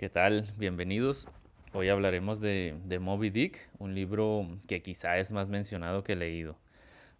¿Qué 0.00 0.08
tal? 0.08 0.46
Bienvenidos. 0.56 1.28
Hoy 1.74 1.90
hablaremos 1.90 2.40
de, 2.40 2.74
de 2.86 2.98
Moby 2.98 3.28
Dick, 3.28 3.68
un 3.78 3.94
libro 3.94 4.46
que 4.66 4.80
quizá 4.80 5.18
es 5.18 5.30
más 5.30 5.50
mencionado 5.50 6.04
que 6.04 6.16
leído. 6.16 6.56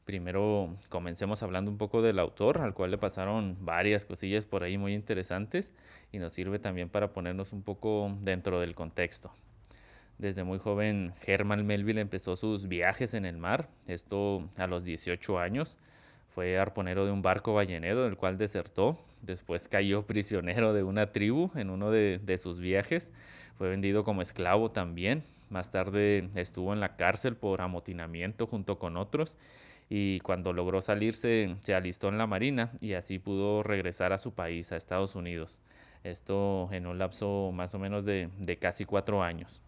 Primero 0.06 0.74
comencemos 0.88 1.42
hablando 1.42 1.70
un 1.70 1.76
poco 1.76 2.00
del 2.00 2.18
autor, 2.18 2.56
al 2.62 2.72
cual 2.72 2.90
le 2.90 2.96
pasaron 2.96 3.58
varias 3.60 4.06
cosillas 4.06 4.46
por 4.46 4.62
ahí 4.62 4.78
muy 4.78 4.94
interesantes 4.94 5.74
y 6.10 6.20
nos 6.20 6.32
sirve 6.32 6.58
también 6.58 6.88
para 6.88 7.12
ponernos 7.12 7.52
un 7.52 7.62
poco 7.62 8.16
dentro 8.22 8.60
del 8.60 8.74
contexto. 8.74 9.30
Desde 10.16 10.42
muy 10.42 10.58
joven, 10.58 11.12
Herman 11.26 11.66
Melville 11.66 12.00
empezó 12.00 12.34
sus 12.34 12.66
viajes 12.66 13.12
en 13.12 13.26
el 13.26 13.36
mar, 13.36 13.68
esto 13.88 14.48
a 14.56 14.66
los 14.66 14.84
18 14.84 15.38
años. 15.38 15.76
Fue 16.34 16.58
arponero 16.58 17.04
de 17.04 17.12
un 17.12 17.20
barco 17.20 17.52
ballenero, 17.52 18.04
del 18.04 18.16
cual 18.16 18.38
desertó. 18.38 18.98
Después 19.22 19.68
cayó 19.68 20.06
prisionero 20.06 20.72
de 20.72 20.82
una 20.82 21.12
tribu 21.12 21.50
en 21.54 21.70
uno 21.70 21.90
de, 21.90 22.38
sus 22.38 22.58
viajes. 22.58 23.10
Fue 23.58 23.68
vendido 23.68 24.04
como 24.04 24.22
esclavo 24.22 24.70
también. 24.70 25.24
Más 25.50 25.70
tarde 25.70 26.30
estuvo 26.34 26.72
en 26.72 26.80
la 26.80 26.96
cárcel 26.96 27.36
por 27.36 27.60
amotinamiento 27.60 28.46
junto 28.46 28.78
con 28.78 28.96
otros 28.96 29.36
y 29.88 30.20
cuando 30.20 30.52
logró 30.52 30.80
salirse 30.80 31.56
se 31.60 31.74
alistó 31.74 32.08
en 32.08 32.18
la 32.18 32.28
Marina 32.28 32.70
y 32.80 32.92
así 32.92 33.18
pudo 33.18 33.64
regresar 33.64 34.12
a 34.12 34.18
su 34.18 34.32
país, 34.32 34.70
a 34.70 34.76
Estados 34.76 35.16
Unidos. 35.16 35.60
Esto 36.04 36.68
en 36.72 36.86
un 36.86 36.98
lapso 36.98 37.50
más 37.52 37.74
o 37.74 37.78
menos 37.78 38.04
de 38.04 38.58
casi 38.60 38.84
cuatro 38.84 39.22
años. 39.22 39.60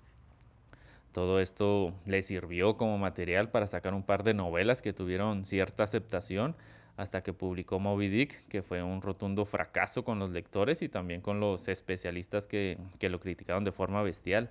Todo 1.13 1.41
esto 1.41 1.93
le 2.07 2.23
sirvió 2.23 2.77
como 2.79 2.97
material 2.97 3.51
para 3.51 3.67
sacar 3.67 3.93
un 3.93 4.03
par 4.03 4.23
de 4.23 4.33
novelas 4.33 4.81
que 4.81 4.95
tuvieron 4.95 5.45
cierta 5.45 5.85
aceptación 5.85 6.57
hasta 6.97 7.23
que 7.23 7.33
publicó 7.33 7.79
Moby 7.79 8.09
Dick, 8.09 8.47
que 8.49 8.63
fue 8.63 8.83
un 8.83 9.03
rotundo 9.03 9.45
fracaso 9.45 10.05
con 10.05 10.19
los 10.19 10.31
lectores 10.31 10.83
y 10.83 10.89
también 10.89 11.21
con 11.21 11.41
los 11.41 11.69
especialistas 11.69 12.47
que, 12.47 12.79
que 12.99 13.09
lo 13.09 13.21
criticaron 13.21 13.65
de 13.65 13.73
forma 13.73 14.03
bestial. 14.03 14.51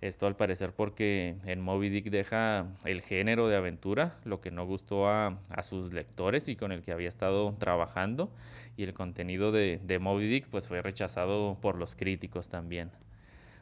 Esto 0.00 0.26
al 0.26 0.36
parecer 0.36 0.72
porque 0.72 1.36
en 1.44 1.60
Moby 1.62 1.88
Dick 1.88 2.10
deja 2.10 2.66
el 2.84 3.00
género 3.00 3.48
de 3.48 3.56
aventura, 3.56 4.16
lo 4.24 4.40
que 4.40 4.50
no 4.50 4.66
gustó 4.66 5.08
a, 5.08 5.38
a 5.48 5.62
sus 5.62 5.92
lectores 5.92 6.48
y 6.48 6.56
con 6.56 6.70
el 6.70 6.82
que 6.82 6.92
había 6.92 7.08
estado 7.08 7.54
trabajando, 7.58 8.30
y 8.76 8.82
el 8.82 8.92
contenido 8.92 9.52
de, 9.52 9.80
de 9.82 9.98
Moby 9.98 10.28
Dick 10.28 10.48
pues 10.48 10.68
fue 10.68 10.82
rechazado 10.82 11.56
por 11.62 11.76
los 11.76 11.94
críticos 11.94 12.48
también. 12.48 12.90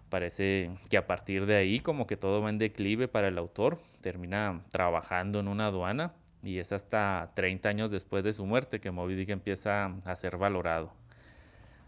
Parece 0.08 0.70
que 0.90 0.96
a 0.96 1.06
partir 1.06 1.46
de 1.46 1.56
ahí 1.56 1.80
como 1.80 2.06
que 2.06 2.16
todo 2.16 2.42
va 2.42 2.50
en 2.50 2.58
declive 2.58 3.06
para 3.06 3.28
el 3.28 3.38
autor, 3.38 3.80
termina 4.00 4.62
trabajando 4.70 5.38
en 5.38 5.46
una 5.46 5.68
aduana 5.68 6.14
y 6.44 6.58
es 6.58 6.72
hasta 6.72 7.32
30 7.34 7.68
años 7.68 7.90
después 7.90 8.24
de 8.24 8.32
su 8.32 8.46
muerte 8.46 8.80
que 8.80 8.90
Moby 8.90 9.14
Dick 9.14 9.30
empieza 9.30 9.86
a 10.04 10.16
ser 10.16 10.36
valorado. 10.36 10.92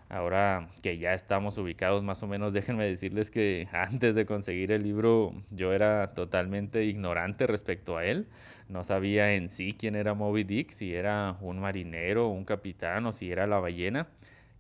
Ahora 0.09 0.69
que 0.83 0.99
ya 0.99 1.15
estamos 1.15 1.59
ubicados 1.59 2.03
más 2.03 2.23
o 2.23 2.27
menos, 2.29 2.53
déjenme 2.53 2.85
decirles 2.87 3.31
que 3.31 3.69
antes 3.73 4.15
de 4.15 4.27
conseguir 4.27 4.73
el 4.73 4.83
libro 4.83 5.33
yo 5.51 5.73
era 5.73 6.15
totalmente 6.15 6.85
ignorante 6.85 7.47
respecto 7.47 7.97
a 7.97 8.05
él. 8.05 8.29
No 8.69 8.85
sabía 8.85 9.35
en 9.35 9.51
sí 9.51 9.75
quién 9.79 9.95
era 9.97 10.15
Moby 10.15 10.45
Dick, 10.45 10.71
si 10.71 10.95
era 10.95 11.37
un 11.41 11.59
marinero, 11.61 12.29
un 12.29 12.45
capitán 12.45 13.07
o 13.07 13.13
si 13.13 13.31
era 13.33 13.47
la 13.47 13.59
ballena, 13.59 14.09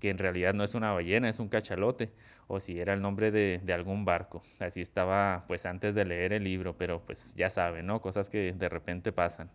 que 0.00 0.10
en 0.10 0.18
realidad 0.18 0.54
no 0.54 0.64
es 0.64 0.74
una 0.74 0.92
ballena, 0.92 1.28
es 1.28 1.38
un 1.40 1.48
cachalote, 1.48 2.10
o 2.48 2.60
si 2.60 2.78
era 2.80 2.92
el 2.94 3.02
nombre 3.02 3.30
de, 3.30 3.60
de 3.64 3.72
algún 3.72 4.04
barco. 4.04 4.42
Así 4.60 4.80
estaba 4.80 5.44
pues 5.48 5.66
antes 5.66 5.94
de 5.94 6.04
leer 6.04 6.32
el 6.32 6.44
libro, 6.44 6.76
pero 6.76 7.02
pues 7.04 7.34
ya 7.36 7.50
saben, 7.50 7.86
¿no? 7.86 8.00
Cosas 8.00 8.28
que 8.30 8.52
de 8.52 8.68
repente 8.68 9.12
pasan. 9.12 9.50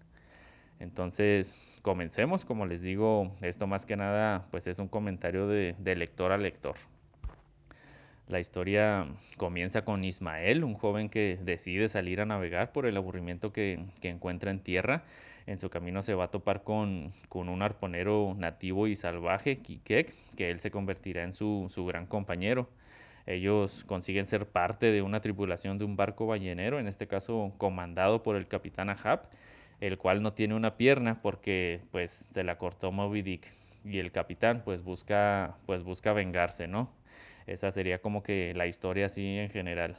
Entonces, 0.82 1.62
comencemos, 1.84 2.44
como 2.44 2.66
les 2.66 2.82
digo, 2.82 3.36
esto 3.42 3.68
más 3.68 3.86
que 3.86 3.96
nada 3.96 4.48
pues 4.50 4.66
es 4.66 4.80
un 4.80 4.88
comentario 4.88 5.48
de, 5.48 5.76
lector 5.96 6.32
a 6.32 6.38
lector. 6.38 6.76
La 8.28 8.40
historia 8.40 9.06
comienza 9.38 9.86
con 9.86 10.04
Ismael, 10.04 10.64
un 10.64 10.74
joven 10.74 11.10
que 11.10 11.38
decide 11.44 11.88
salir 11.88 12.20
a 12.20 12.26
navegar 12.26 12.72
por 12.72 12.88
el 12.88 12.98
aburrimiento 12.98 13.54
que, 13.54 13.80
encuentra 14.02 14.50
en 14.50 14.60
tierra. 14.60 15.04
En 15.46 15.60
su 15.60 15.70
camino 15.70 16.02
se 16.02 16.16
va 16.16 16.26
a 16.26 16.32
topar 16.32 16.64
con, 16.64 17.12
con 17.30 17.50
un 17.50 17.62
arponero 17.62 18.34
nativo 18.36 18.88
y 18.88 18.96
salvaje, 18.96 19.60
Kikek, 19.60 20.16
que 20.36 20.50
él 20.50 20.60
se 20.60 20.72
convertirá 20.72 21.24
en 21.24 21.34
su, 21.34 21.68
su 21.70 21.86
gran 21.86 22.08
compañero. 22.08 22.70
Ellos 23.28 23.84
consiguen 23.84 24.26
ser 24.26 24.48
parte 24.48 24.92
de 24.92 25.04
una 25.04 25.22
tripulación 25.22 25.78
de 25.78 25.86
un 25.86 25.96
barco 25.96 26.26
ballenero, 26.26 26.80
en 26.80 26.88
este 26.88 27.06
caso 27.06 27.54
comandado 27.58 28.24
por 28.24 28.36
el 28.36 28.48
capitán 28.48 28.90
Ahab, 28.90 29.30
el 29.82 29.98
cual 29.98 30.24
no 30.24 30.34
tiene 30.34 30.56
una 30.56 30.78
pierna 30.78 31.22
porque 31.22 31.82
pues 31.92 32.28
se 32.32 32.44
la 32.44 32.58
cortó 32.58 32.92
Moby 32.94 33.22
Dick 33.24 33.48
y 33.84 34.00
el 34.00 34.12
capitán 34.12 34.62
pues 34.64 34.84
busca 34.84 35.58
pues 35.66 35.84
busca 35.84 36.14
vengarse, 36.14 36.68
¿no? 36.68 36.90
Esa 37.48 37.72
sería 37.72 38.00
como 38.02 38.24
que 38.24 38.54
la 38.56 38.68
historia 38.68 39.08
así 39.08 39.38
en 39.40 39.50
general. 39.50 39.98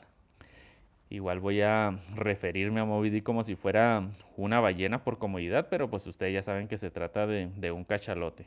Igual 1.10 1.41
voy 1.41 1.60
a 1.60 1.98
referirme 2.16 2.81
a 2.81 2.84
Moby 2.84 3.10
Dick 3.10 3.22
como 3.25 3.44
si 3.44 3.54
fuera 3.54 4.09
una 4.37 4.60
ballena 4.60 5.04
por 5.04 5.19
comodidad, 5.19 5.69
pero 5.70 5.91
pues 5.91 6.06
ustedes 6.06 6.32
ya 6.34 6.43
saben 6.43 6.69
que 6.69 6.78
se 6.78 6.91
trata 6.91 7.26
de, 7.26 7.49
de 7.56 7.70
un 7.70 7.84
cachalote. 7.84 8.47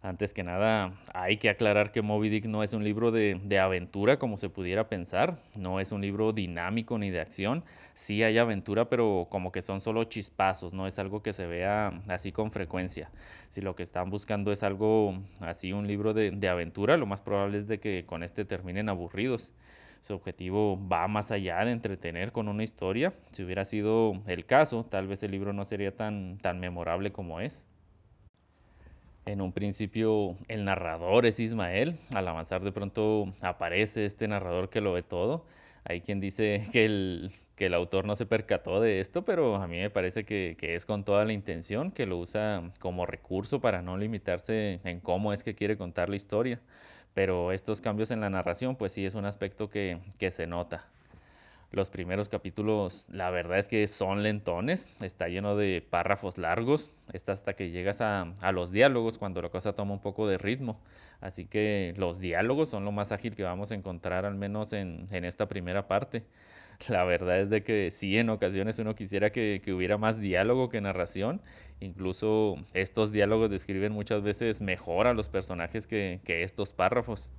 Antes 0.00 0.32
que 0.32 0.44
nada, 0.44 0.92
hay 1.12 1.38
que 1.38 1.48
aclarar 1.48 1.90
que 1.90 2.02
Moby 2.02 2.28
Dick 2.28 2.44
no 2.44 2.62
es 2.62 2.72
un 2.72 2.84
libro 2.84 3.10
de, 3.10 3.40
de, 3.42 3.58
aventura 3.58 4.16
como 4.16 4.36
se 4.36 4.48
pudiera 4.48 4.88
pensar, 4.88 5.38
no 5.56 5.80
es 5.80 5.90
un 5.90 6.00
libro 6.00 6.32
dinámico 6.32 6.98
ni 6.98 7.10
de 7.10 7.20
acción, 7.20 7.64
sí 7.94 8.22
hay 8.22 8.38
aventura, 8.38 8.88
pero 8.88 9.26
como 9.28 9.50
que 9.50 9.60
son 9.60 9.80
solo 9.80 10.04
chispazos, 10.04 10.72
no 10.72 10.86
es 10.86 11.00
algo 11.00 11.20
que 11.20 11.32
se 11.32 11.46
vea 11.46 12.00
así 12.06 12.30
con 12.30 12.52
frecuencia. 12.52 13.10
Si 13.50 13.60
lo 13.60 13.74
que 13.74 13.82
están 13.82 14.08
buscando 14.08 14.52
es 14.52 14.62
algo 14.62 15.18
así, 15.40 15.72
un 15.72 15.88
libro 15.88 16.14
de, 16.14 16.30
de 16.30 16.48
aventura, 16.48 16.96
lo 16.96 17.06
más 17.06 17.20
probable 17.20 17.58
es 17.58 17.66
de 17.66 17.80
que 17.80 18.06
con 18.06 18.22
este 18.22 18.44
terminen 18.44 18.88
aburridos. 18.88 19.52
Su 20.00 20.14
objetivo 20.14 20.78
va 20.88 21.08
más 21.08 21.32
allá 21.32 21.64
de 21.64 21.72
entretener 21.72 22.30
con 22.30 22.46
una 22.46 22.62
historia. 22.62 23.14
Si 23.32 23.42
hubiera 23.42 23.64
sido 23.64 24.22
el 24.28 24.46
caso, 24.46 24.84
tal 24.88 25.08
vez 25.08 25.24
el 25.24 25.32
libro 25.32 25.52
no 25.52 25.64
sería 25.64 25.96
tan, 25.96 26.38
tan 26.38 26.60
memorable 26.60 27.10
como 27.10 27.40
es. 27.40 27.66
En 29.28 29.42
un 29.42 29.52
principio 29.52 30.38
el 30.48 30.64
narrador 30.64 31.26
es 31.26 31.38
Ismael, 31.38 31.98
al 32.14 32.28
avanzar 32.28 32.62
de 32.62 32.72
pronto 32.72 33.34
aparece 33.42 34.06
este 34.06 34.26
narrador 34.26 34.70
que 34.70 34.80
lo 34.80 34.94
ve 34.94 35.02
todo. 35.02 35.44
Hay 35.84 36.00
quien 36.00 36.18
dice 36.18 36.66
que 36.72 36.86
el, 36.86 37.32
que 37.54 37.66
el 37.66 37.74
autor 37.74 38.06
no 38.06 38.16
se 38.16 38.24
percató 38.24 38.80
de 38.80 39.00
esto, 39.00 39.26
pero 39.26 39.56
a 39.56 39.66
mí 39.68 39.80
me 39.80 39.90
parece 39.90 40.24
que, 40.24 40.56
es 40.58 40.86
con 40.86 41.04
toda 41.04 41.26
la 41.26 41.34
intención, 41.34 41.90
que 41.90 42.06
lo 42.06 42.16
usa 42.16 42.72
como 42.78 43.04
recurso 43.04 43.60
para 43.60 43.82
no 43.82 43.98
limitarse 43.98 44.80
en 44.82 45.00
cómo 45.00 45.34
es 45.34 45.42
que 45.42 45.54
quiere 45.54 45.76
contar 45.76 46.08
la 46.08 46.16
historia. 46.16 46.58
Pero 47.12 47.52
estos 47.52 47.82
cambios 47.82 48.10
en 48.10 48.20
la 48.22 48.30
narración, 48.30 48.76
pues 48.76 48.92
sí 48.92 49.04
es 49.04 49.14
un 49.14 49.26
aspecto 49.26 49.68
que 49.68 50.30
se 50.30 50.46
nota. 50.46 50.88
Los 51.70 51.90
primeros 51.90 52.30
capítulos, 52.30 53.06
la 53.10 53.30
verdad 53.30 53.58
es 53.58 53.68
que 53.68 53.86
son 53.88 54.22
lentones, 54.22 54.88
está 55.02 55.28
lleno 55.28 55.54
de 55.54 55.82
párrafos 55.82 56.38
largos, 56.38 56.90
está 57.12 57.32
hasta 57.32 57.52
que 57.54 57.70
llegas 57.70 58.00
a, 58.00 58.32
los 58.52 58.72
diálogos 58.72 59.18
cuando 59.18 59.42
la 59.42 59.50
cosa 59.50 59.74
toma 59.74 59.92
un 59.92 60.00
poco 60.00 60.26
de 60.26 60.38
ritmo. 60.38 60.80
Así 61.20 61.44
que 61.44 61.92
los 61.98 62.20
diálogos 62.20 62.70
son 62.70 62.86
lo 62.86 62.92
más 62.92 63.12
ágil 63.12 63.36
que 63.36 63.42
vamos 63.42 63.70
a 63.70 63.74
encontrar, 63.74 64.24
al 64.24 64.34
menos 64.34 64.72
en, 64.72 65.06
esta 65.10 65.46
primera 65.46 65.88
parte. 65.88 66.24
La 66.88 67.04
verdad 67.04 67.40
es 67.40 67.50
de 67.50 67.62
que 67.62 67.90
sí, 67.90 68.16
en 68.16 68.30
ocasiones 68.30 68.78
uno 68.78 68.94
quisiera 68.94 69.30
que, 69.30 69.60
hubiera 69.68 69.98
más 69.98 70.18
diálogo 70.18 70.70
que 70.70 70.80
narración. 70.80 71.42
Incluso 71.80 72.56
estos 72.72 73.12
diálogos 73.12 73.50
describen 73.50 73.92
muchas 73.92 74.22
veces 74.22 74.62
mejor 74.62 75.06
a 75.06 75.12
los 75.12 75.28
personajes 75.28 75.86
que 75.86 76.20
estos 76.24 76.72
párrafos 76.72 77.30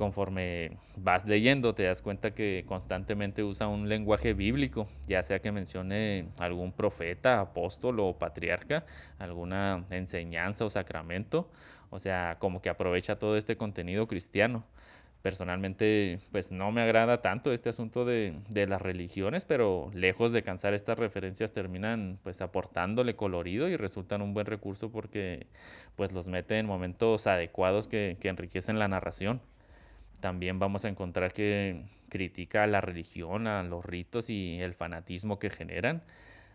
conforme 0.00 0.78
vas 0.96 1.26
leyendo 1.26 1.74
te 1.74 1.82
das 1.82 2.00
cuenta 2.00 2.30
que 2.30 2.64
constantemente 2.66 3.44
usa 3.44 3.68
un 3.68 3.86
lenguaje 3.86 4.32
bíblico, 4.32 4.88
ya 5.06 5.22
sea 5.22 5.40
que 5.40 5.52
mencione 5.52 6.30
algún 6.38 6.72
profeta, 6.72 7.38
apóstol 7.40 8.00
o 8.00 8.16
patriarca, 8.18 8.86
alguna 9.18 9.84
enseñanza 9.90 10.64
o 10.64 10.70
sacramento, 10.70 11.50
o 11.90 11.98
sea, 11.98 12.38
como 12.38 12.62
que 12.62 12.70
aprovecha 12.70 13.18
todo 13.18 13.36
este 13.36 13.58
contenido 13.58 14.08
cristiano. 14.08 14.64
Personalmente, 15.20 16.20
pues 16.32 16.50
no 16.50 16.72
me 16.72 16.80
agrada 16.80 17.20
tanto 17.20 17.52
este 17.52 17.68
asunto 17.68 18.06
de, 18.06 18.40
las 18.54 18.80
religiones, 18.80 19.44
pero 19.44 19.90
lejos 19.92 20.32
de 20.32 20.42
cansar 20.42 20.72
estas 20.72 20.98
referencias 20.98 21.52
terminan 21.52 22.18
pues 22.22 22.40
aportándole 22.40 23.16
colorido 23.16 23.68
y 23.68 23.76
resultan 23.76 24.22
un 24.22 24.32
buen 24.32 24.46
recurso 24.46 24.90
porque 24.90 25.46
pues 25.94 26.10
los 26.12 26.26
mete 26.26 26.58
en 26.58 26.64
momentos 26.64 27.26
adecuados 27.26 27.86
que 27.86 28.16
enriquecen 28.22 28.78
la 28.78 28.88
narración. 28.88 29.42
También 30.20 30.58
vamos 30.58 30.84
a 30.84 30.88
encontrar 30.88 31.32
que 31.32 31.84
critica 32.08 32.64
a 32.64 32.66
la 32.66 32.80
religión, 32.80 33.46
a 33.46 33.62
los 33.62 33.84
ritos 33.84 34.30
y 34.30 34.60
el 34.60 34.74
fanatismo 34.74 35.38
que 35.38 35.50
generan. 35.50 36.02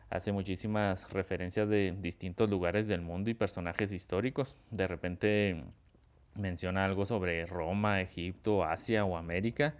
Hace 0.10 0.32
muchísimas 0.32 1.12
referencias 1.12 1.68
de 1.68 1.96
distintos 2.00 2.50
lugares 2.50 2.88
del 2.88 3.02
mundo 3.02 3.30
y 3.30 3.34
personajes 3.34 3.92
históricos. 3.92 4.58
De 4.72 4.88
repente 4.88 5.64
menciona 6.36 6.86
algo 6.86 7.06
sobre 7.06 7.46
Roma, 7.46 8.02
Egipto, 8.02 8.64
Asia 8.64 9.04
o 9.06 9.18
América, 9.18 9.76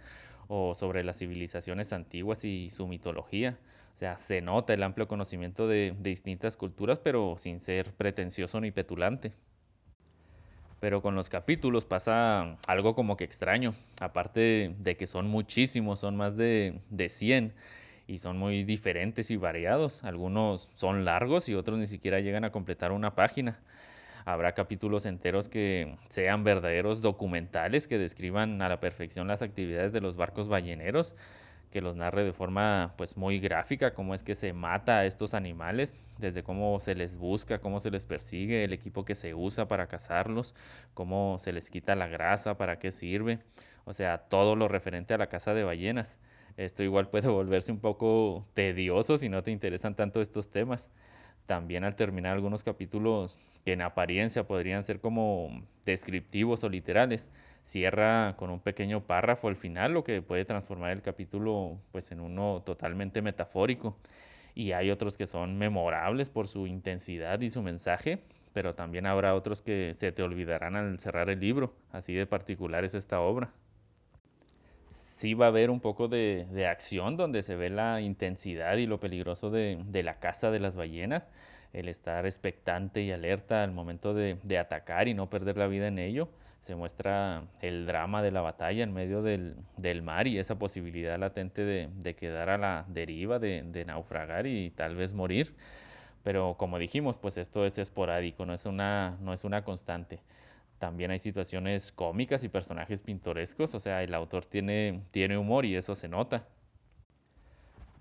o 0.48 0.74
sobre 0.74 1.04
las 1.04 1.18
civilizaciones 1.18 1.92
antiguas 1.92 2.44
y 2.44 2.70
su 2.70 2.88
mitología. 2.88 3.58
O 3.94 3.98
sea, 3.98 4.18
se 4.18 4.42
nota 4.42 4.74
el 4.74 4.82
amplio 4.82 5.08
conocimiento 5.08 5.68
de, 5.68 5.94
de 5.98 6.10
distintas 6.10 6.56
culturas, 6.56 6.98
pero 6.98 7.36
sin 7.38 7.60
ser 7.60 7.92
pretencioso 7.94 8.60
ni 8.60 8.70
petulante. 8.72 9.32
Pero 10.80 11.02
con 11.02 11.14
los 11.14 11.30
capítulos 11.30 11.86
pasa 11.86 12.58
algo 12.66 12.94
como 12.94 13.16
que 13.16 13.24
extraño. 13.24 13.74
Aparte 13.98 14.74
de 14.78 14.96
que 14.96 15.06
son 15.06 15.26
muchísimos, 15.26 16.00
son 16.00 16.16
más 16.16 16.36
de, 16.36 16.80
de 16.90 17.08
100 17.08 17.54
y 18.06 18.18
son 18.18 18.38
muy 18.38 18.64
diferentes 18.64 19.30
y 19.30 19.36
variados. 19.36 20.04
Algunos 20.04 20.70
son 20.74 21.04
largos 21.04 21.48
y 21.48 21.54
otros 21.54 21.78
ni 21.78 21.86
siquiera 21.86 22.20
llegan 22.20 22.44
a 22.44 22.52
completar 22.52 22.92
una 22.92 23.14
página. 23.14 23.58
Habrá 24.26 24.52
capítulos 24.52 25.06
enteros 25.06 25.48
que 25.48 25.94
sean 26.08 26.42
verdaderos 26.42 27.00
documentales 27.00 27.86
que 27.86 27.96
describan 27.96 28.60
a 28.60 28.68
la 28.68 28.80
perfección 28.80 29.28
las 29.28 29.40
actividades 29.40 29.92
de 29.92 30.00
los 30.00 30.16
barcos 30.16 30.48
balleneros, 30.48 31.14
que 31.70 31.80
los 31.80 31.96
narre 31.96 32.24
de 32.24 32.32
forma 32.32 32.94
pues 32.96 33.16
muy 33.16 33.38
gráfica, 33.38 33.94
cómo 33.94 34.14
es 34.14 34.22
que 34.22 34.34
se 34.34 34.52
mata 34.52 34.98
a 34.98 35.04
estos 35.06 35.34
animales, 35.34 35.96
desde 36.18 36.42
cómo 36.42 36.80
se 36.80 36.94
les 36.94 37.16
busca, 37.16 37.60
cómo 37.60 37.80
se 37.80 37.90
les 37.90 38.06
persigue, 38.06 38.64
el 38.64 38.72
equipo 38.72 39.04
que 39.04 39.14
se 39.14 39.34
usa 39.34 39.68
para 39.68 39.86
cazarlos, 39.88 40.54
cómo 40.94 41.38
se 41.38 41.52
les 41.52 41.70
quita 41.70 41.94
la 41.94 42.06
grasa, 42.08 42.56
para 42.56 42.78
qué 42.78 42.92
sirve, 42.92 43.40
o 43.84 43.92
sea, 43.92 44.18
todo 44.18 44.56
lo 44.56 44.68
referente 44.68 45.14
a 45.14 45.18
la 45.18 45.28
caza 45.28 45.54
de 45.54 45.64
ballenas. 45.64 46.18
Esto 46.56 46.82
igual 46.82 47.08
puede 47.10 47.28
volverse 47.28 47.70
un 47.72 47.80
poco 47.80 48.46
tedioso 48.54 49.18
si 49.18 49.28
no 49.28 49.42
te 49.42 49.50
interesan 49.50 49.94
tanto 49.94 50.20
estos 50.20 50.50
temas. 50.50 50.88
También 51.46 51.84
al 51.84 51.96
terminar 51.96 52.32
algunos 52.32 52.62
capítulos 52.64 53.38
que 53.64 53.72
en 53.72 53.82
apariencia 53.82 54.46
podrían 54.46 54.82
ser 54.82 55.00
como 55.00 55.62
descriptivos 55.84 56.64
o 56.64 56.68
literales, 56.68 57.30
cierra 57.62 58.34
con 58.36 58.50
un 58.50 58.60
pequeño 58.60 59.02
párrafo 59.04 59.48
al 59.48 59.56
final, 59.56 59.92
lo 59.92 60.04
que 60.04 60.22
puede 60.22 60.44
transformar 60.44 60.92
el 60.92 61.02
capítulo 61.02 61.78
pues 61.92 62.10
en 62.12 62.20
uno 62.20 62.62
totalmente 62.64 63.22
metafórico. 63.22 63.96
Y 64.54 64.72
hay 64.72 64.90
otros 64.90 65.16
que 65.16 65.26
son 65.26 65.58
memorables 65.58 66.30
por 66.30 66.48
su 66.48 66.66
intensidad 66.66 67.40
y 67.40 67.50
su 67.50 67.62
mensaje, 67.62 68.20
pero 68.52 68.72
también 68.72 69.06
habrá 69.06 69.34
otros 69.34 69.62
que 69.62 69.94
se 69.94 70.12
te 70.12 70.22
olvidarán 70.22 70.76
al 70.76 70.98
cerrar 70.98 71.30
el 71.30 71.40
libro, 71.40 71.74
así 71.92 72.14
de 72.14 72.26
particular 72.26 72.84
es 72.84 72.94
esta 72.94 73.20
obra 73.20 73.52
sí 75.16 75.34
va 75.34 75.46
a 75.46 75.48
haber 75.48 75.70
un 75.70 75.80
poco 75.80 76.08
de, 76.08 76.46
de, 76.52 76.66
acción 76.66 77.16
donde 77.16 77.42
se 77.42 77.56
ve 77.56 77.70
la 77.70 78.00
intensidad 78.02 78.76
y 78.76 78.86
lo 78.86 79.00
peligroso 79.00 79.50
de, 79.50 79.82
de, 79.86 80.02
la 80.02 80.18
caza 80.20 80.50
de 80.50 80.60
las 80.60 80.76
ballenas, 80.76 81.30
el 81.72 81.88
estar 81.88 82.26
expectante 82.26 83.02
y 83.02 83.10
alerta 83.12 83.62
al 83.62 83.72
momento 83.72 84.14
de, 84.14 84.38
de, 84.42 84.58
atacar 84.58 85.08
y 85.08 85.14
no 85.14 85.30
perder 85.30 85.56
la 85.56 85.68
vida 85.68 85.88
en 85.88 85.98
ello. 85.98 86.28
Se 86.60 86.74
muestra 86.74 87.44
el 87.62 87.86
drama 87.86 88.22
de 88.22 88.30
la 88.30 88.42
batalla 88.42 88.82
en 88.82 88.92
medio 88.92 89.22
del, 89.22 89.56
del 89.76 90.02
mar 90.02 90.26
y 90.26 90.38
esa 90.38 90.58
posibilidad 90.58 91.18
latente 91.18 91.64
de, 91.64 92.14
quedar 92.14 92.50
a 92.50 92.58
la 92.58 92.84
deriva, 92.88 93.38
de, 93.38 93.84
naufragar 93.86 94.46
y 94.46 94.70
tal 94.70 94.96
vez 94.96 95.14
morir. 95.14 95.54
Pero 96.24 96.56
como 96.58 96.78
dijimos, 96.78 97.18
pues 97.18 97.38
esto 97.38 97.64
es 97.64 97.78
esporádico, 97.78 98.44
no 98.46 98.52
es 98.52 98.66
una, 98.66 99.16
no 99.20 99.32
es 99.32 99.44
una 99.44 99.62
constante. 99.64 100.20
También 100.78 101.10
hay 101.10 101.18
situaciones 101.18 101.90
cómicas 101.92 102.44
y 102.44 102.48
personajes 102.48 103.00
pintorescos, 103.02 103.74
o 103.74 103.80
sea, 103.80 104.02
el 104.02 104.14
autor 104.14 104.44
tiene, 104.44 105.02
tiene 105.10 105.38
humor 105.38 105.64
y 105.64 105.74
eso 105.74 105.94
se 105.94 106.08
nota. 106.08 106.46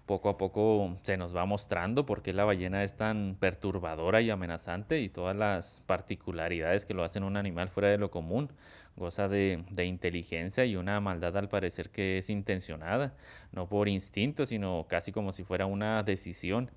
Poco 0.06 0.30
a 0.30 0.38
poco 0.38 0.98
se 1.02 1.18
nos 1.18 1.36
va 1.36 1.46
mostrando 1.46 2.06
por 2.06 2.22
qué 2.22 2.32
la 2.32 2.46
ballena 2.46 2.84
es 2.84 2.96
tan 2.96 3.38
perturbadora 3.40 4.22
y 4.22 4.30
amenazante 4.30 5.00
y 5.02 5.10
todas 5.10 5.36
las 5.36 5.82
particularidades 5.88 6.86
que 6.86 6.94
lo 6.94 7.04
hacen 7.04 7.24
un 7.24 7.38
animal 7.38 7.70
fuera 7.70 7.90
de 7.90 7.98
lo 7.98 8.12
común. 8.12 8.52
Goza 8.98 9.28
de, 9.28 9.64
de 9.72 9.86
inteligencia 9.86 10.64
y 10.66 10.76
una 10.76 11.00
maldad 11.02 11.36
al 11.38 11.50
parecer 11.50 11.90
que 11.90 12.20
es 12.20 12.30
intencionada, 12.30 13.14
no 13.52 13.68
por 13.68 13.90
instinto, 13.90 14.46
sino 14.46 14.86
casi 14.88 15.12
como 15.12 15.32
si 15.32 15.44
fuera 15.44 15.66
una 15.66 16.04
decisión 16.04 16.72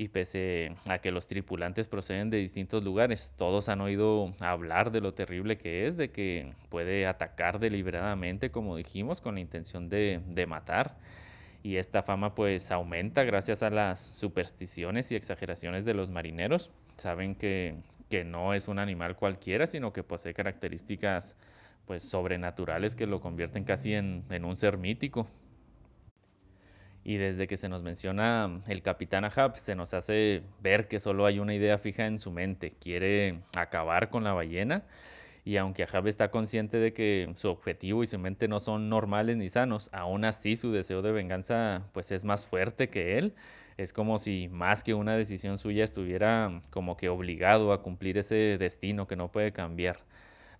y 0.00 0.08
pese 0.08 0.74
a 0.86 0.96
que 1.00 1.10
los 1.10 1.26
tripulantes 1.26 1.86
proceden 1.86 2.30
de 2.30 2.38
distintos 2.38 2.82
lugares, 2.82 3.34
todos 3.36 3.68
han 3.68 3.82
oído 3.82 4.32
hablar 4.40 4.92
de 4.92 5.02
lo 5.02 5.12
terrible 5.12 5.58
que 5.58 5.86
es, 5.86 5.98
de 5.98 6.10
que 6.10 6.54
puede 6.70 7.06
atacar 7.06 7.58
deliberadamente, 7.58 8.50
como 8.50 8.78
dijimos, 8.78 9.20
con 9.20 9.34
la 9.34 9.42
intención 9.42 9.90
de, 9.90 10.46
matar. 10.48 10.96
Y 11.62 11.76
esta 11.76 12.02
fama 12.02 12.34
pues 12.34 12.70
aumenta 12.70 13.24
gracias 13.24 13.62
a 13.62 13.68
las 13.68 14.00
supersticiones 14.00 15.12
y 15.12 15.16
exageraciones 15.16 15.84
de 15.84 15.92
los 15.92 16.08
marineros. 16.08 16.70
Saben 16.96 17.34
que, 17.34 17.76
no 18.24 18.54
es 18.54 18.68
un 18.68 18.78
animal 18.78 19.16
cualquiera, 19.16 19.66
sino 19.66 19.92
que 19.92 20.02
posee 20.02 20.32
características 20.32 21.36
pues 21.84 22.02
sobrenaturales 22.04 22.94
que 22.94 23.06
lo 23.06 23.20
convierten 23.20 23.64
casi 23.64 23.92
en 23.92 24.44
un 24.46 24.56
ser 24.56 24.78
mítico. 24.78 25.28
Y 27.02 27.16
desde 27.16 27.46
que 27.46 27.56
se 27.56 27.68
nos 27.68 27.82
menciona 27.82 28.60
el 28.68 28.82
capitán 28.82 29.24
Ahab, 29.24 29.56
se 29.56 29.74
nos 29.74 29.94
hace 29.94 30.42
ver 30.62 30.86
que 30.88 31.00
solo 31.00 31.24
hay 31.26 31.38
una 31.38 31.54
idea 31.54 31.78
fija 31.78 32.06
en 32.06 32.18
su 32.18 32.30
mente. 32.30 32.72
Quiere 32.78 33.40
acabar 33.54 34.10
con 34.10 34.24
la 34.24 34.32
ballena. 34.34 34.84
Y 35.44 35.56
aunque 35.56 35.84
Ahab 35.84 36.06
está 36.08 36.30
consciente 36.30 36.76
de 36.76 36.92
que 36.92 37.30
su 37.34 37.48
objetivo 37.48 38.02
y 38.02 38.06
su 38.06 38.18
mente 38.18 38.48
no 38.48 38.60
son 38.60 38.90
normales 38.90 39.36
ni 39.38 39.48
sanos, 39.48 39.88
aún 39.92 40.24
así 40.24 40.56
su 40.56 40.70
deseo 40.72 41.00
de 41.02 41.12
venganza 41.12 41.88
pues 41.92 42.12
es 42.12 42.24
más 42.24 42.44
fuerte 42.44 42.90
que 42.90 43.18
él. 43.18 43.34
Es 43.78 43.94
como 43.94 44.18
si 44.18 44.48
más 44.48 44.84
que 44.84 44.92
una 44.92 45.16
decisión 45.16 45.56
suya 45.58 45.84
estuviera 45.84 46.60
como 46.70 46.98
que 46.98 47.08
obligado 47.08 47.72
a 47.72 47.82
cumplir 47.82 48.18
ese 48.18 48.58
destino 48.58 49.06
que 49.06 49.16
no 49.16 49.32
puede 49.32 49.52
cambiar 49.52 49.98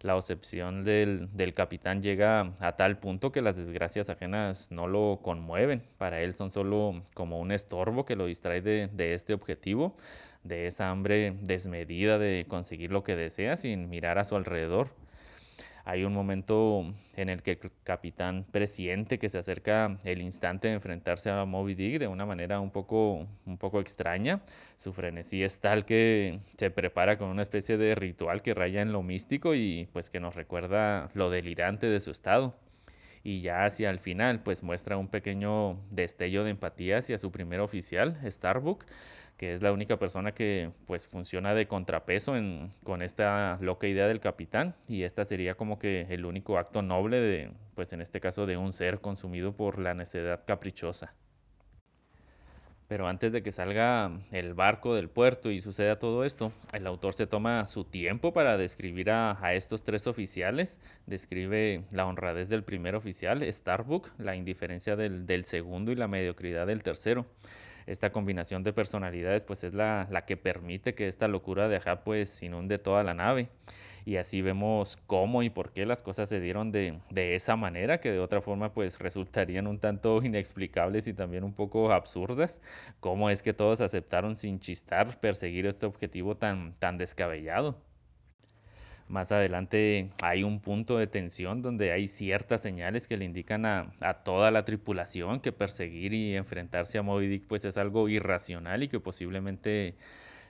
la 0.00 0.16
obsesión 0.16 0.84
del, 0.84 1.28
del, 1.32 1.52
capitán 1.54 2.02
llega 2.02 2.52
a 2.58 2.76
tal 2.76 2.98
punto 2.98 3.32
que 3.32 3.42
las 3.42 3.56
desgracias 3.56 4.10
ajenas 4.10 4.70
no 4.70 4.86
lo 4.86 5.20
conmueven. 5.22 5.82
Para 5.98 6.20
él 6.22 6.34
son 6.34 6.50
solo 6.50 7.02
como 7.14 7.40
un 7.40 7.52
estorbo 7.52 8.04
que 8.04 8.16
lo 8.16 8.26
distrae 8.26 8.62
de, 8.62 8.88
de 8.92 9.14
este 9.14 9.34
objetivo, 9.34 9.96
de 10.44 10.66
esa 10.66 10.90
hambre 10.90 11.36
desmedida 11.42 12.18
de 12.18 12.46
conseguir 12.48 12.92
lo 12.92 13.04
que 13.04 13.16
desea 13.16 13.56
sin 13.56 13.90
mirar 13.90 14.18
a 14.18 14.24
su 14.24 14.36
alrededor. 14.36 14.88
Hay 15.84 16.04
un 16.04 16.12
momento 16.12 16.84
en 17.16 17.28
el 17.28 17.42
que 17.42 17.52
el 17.52 17.70
capitán 17.84 18.44
presiente 18.50 19.18
que 19.18 19.28
se 19.28 19.38
acerca 19.38 19.98
el 20.04 20.20
instante 20.20 20.68
de 20.68 20.74
enfrentarse 20.74 21.30
a 21.30 21.44
Moby 21.44 21.74
Dick 21.74 21.98
de 21.98 22.08
una 22.08 22.26
manera 22.26 22.60
un 22.60 22.70
poco, 22.70 23.26
un 23.46 23.58
poco 23.58 23.80
extraña. 23.80 24.40
Su 24.76 24.92
frenesí 24.92 25.42
es 25.42 25.60
tal 25.60 25.84
que 25.84 26.40
se 26.56 26.70
prepara 26.70 27.18
con 27.18 27.28
una 27.28 27.42
especie 27.42 27.76
de 27.76 27.94
ritual 27.94 28.42
que 28.42 28.54
raya 28.54 28.82
en 28.82 28.92
lo 28.92 29.02
místico 29.02 29.54
y 29.54 29.88
pues 29.92 30.10
que 30.10 30.20
nos 30.20 30.34
recuerda 30.34 31.10
lo 31.14 31.30
delirante 31.30 31.86
de 31.86 32.00
su 32.00 32.10
estado 32.10 32.54
y 33.22 33.40
ya 33.40 33.64
hacia 33.64 33.90
el 33.90 33.98
final 33.98 34.42
pues 34.42 34.62
muestra 34.62 34.96
un 34.96 35.08
pequeño 35.08 35.78
destello 35.90 36.44
de 36.44 36.50
empatía 36.50 36.98
hacia 36.98 37.18
su 37.18 37.30
primer 37.30 37.60
oficial, 37.60 38.18
Starbuck, 38.24 38.84
que 39.40 39.54
es 39.54 39.62
la 39.62 39.72
única 39.72 39.96
persona 39.96 40.32
que 40.32 40.70
pues 40.84 41.08
funciona 41.08 41.54
de 41.54 41.66
contrapeso 41.66 42.36
en, 42.36 42.68
con 42.84 43.00
esta 43.00 43.56
loca 43.62 43.86
idea 43.86 44.06
del 44.06 44.20
capitán 44.20 44.74
y 44.86 45.04
esta 45.04 45.24
sería 45.24 45.54
como 45.54 45.78
que 45.78 46.02
el 46.10 46.26
único 46.26 46.58
acto 46.58 46.82
noble 46.82 47.20
de 47.20 47.50
pues 47.74 47.94
en 47.94 48.02
este 48.02 48.20
caso 48.20 48.44
de 48.44 48.58
un 48.58 48.74
ser 48.74 49.00
consumido 49.00 49.56
por 49.56 49.78
la 49.78 49.94
necedad 49.94 50.44
caprichosa. 50.46 51.14
Pero 52.86 53.08
antes 53.08 53.32
de 53.32 53.42
que 53.42 53.50
salga 53.50 54.12
el 54.30 54.52
barco 54.52 54.94
del 54.94 55.08
puerto 55.08 55.50
y 55.50 55.62
suceda 55.62 55.98
todo 55.98 56.24
esto, 56.24 56.52
el 56.74 56.86
autor 56.86 57.14
se 57.14 57.26
toma 57.26 57.64
su 57.64 57.84
tiempo 57.84 58.34
para 58.34 58.58
describir 58.58 59.10
a, 59.10 59.42
a 59.42 59.54
estos 59.54 59.82
tres 59.84 60.06
oficiales. 60.06 60.78
Describe 61.06 61.84
la 61.92 62.04
honradez 62.04 62.50
del 62.50 62.62
primer 62.62 62.94
oficial, 62.94 63.42
Starbuck, 63.50 64.10
la 64.18 64.36
indiferencia 64.36 64.96
del, 64.96 65.24
del 65.24 65.46
segundo 65.46 65.92
y 65.92 65.94
la 65.94 66.08
mediocridad 66.08 66.66
del 66.66 66.82
tercero 66.82 67.24
esta 67.86 68.10
combinación 68.12 68.62
de 68.62 68.72
personalidades 68.72 69.44
pues 69.44 69.64
es 69.64 69.74
la, 69.74 70.06
la, 70.10 70.24
que 70.24 70.36
permite 70.36 70.94
que 70.94 71.08
esta 71.08 71.28
locura 71.28 71.68
de 71.68 71.76
Ahab 71.76 72.04
pues 72.04 72.42
inunde 72.42 72.78
toda 72.78 73.02
la 73.04 73.14
nave 73.14 73.48
y 74.04 74.16
así 74.16 74.42
vemos 74.42 74.96
cómo 75.06 75.42
y 75.42 75.50
por 75.50 75.72
qué 75.72 75.86
las 75.86 76.02
cosas 76.02 76.28
se 76.28 76.40
dieron 76.40 76.72
de, 76.72 77.00
de, 77.10 77.34
esa 77.34 77.56
manera, 77.56 78.00
que 78.00 78.10
de 78.10 78.18
otra 78.18 78.40
forma 78.40 78.72
pues 78.72 78.98
resultarían 78.98 79.66
un 79.66 79.78
tanto 79.78 80.22
inexplicables 80.24 81.06
y 81.06 81.14
también 81.14 81.44
un 81.44 81.54
poco 81.54 81.92
absurdas, 81.92 82.60
cómo 83.00 83.30
es 83.30 83.42
que 83.42 83.52
todos 83.52 83.80
aceptaron 83.80 84.36
sin 84.36 84.60
chistar 84.60 85.20
perseguir 85.20 85.66
este 85.66 85.86
objetivo 85.86 86.36
tan, 86.36 86.74
tan 86.78 86.98
descabellado. 86.98 87.76
Más 89.10 89.32
adelante 89.32 90.10
hay 90.22 90.44
un 90.44 90.60
punto 90.60 90.96
de 90.96 91.08
tensión 91.08 91.62
donde 91.62 91.90
hay 91.90 92.06
ciertas 92.06 92.60
señales 92.60 93.08
que 93.08 93.16
le 93.16 93.24
indican 93.24 93.66
a, 93.66 93.92
a, 94.00 94.22
toda 94.22 94.52
la 94.52 94.64
tripulación 94.64 95.40
que 95.40 95.50
perseguir 95.50 96.14
y 96.14 96.36
enfrentarse 96.36 96.96
a 96.96 97.02
Moby 97.02 97.26
Dick 97.26 97.46
pues 97.48 97.64
es 97.64 97.76
algo 97.76 98.08
irracional 98.08 98.84
y 98.84 98.88
que 98.88 99.00
posiblemente 99.00 99.96